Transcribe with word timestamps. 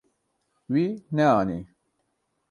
Wî 0.71 0.85
neanî. 1.17 1.59